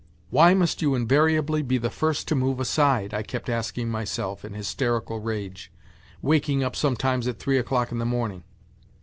"Why 0.31 0.55
must 0.55 0.81
you 0.81 0.95
invariably 0.95 1.61
be 1.61 1.77
the 1.77 1.91
first 1.91 2.27
to 2.29 2.35
move 2.35 2.59
aside?" 2.59 3.13
I 3.13 3.21
kept 3.21 3.49
asking 3.49 3.89
myself 3.89 4.43
in 4.43 4.55
hysterical 4.55 5.19
rage, 5.19 5.71
waking 6.23 6.63
up 6.63 6.75
sometimes 6.75 7.27
at 7.27 7.37
three 7.37 7.59
o'clock 7.59 7.91
in 7.91 7.99
the 7.99 8.03
morning. 8.05 8.43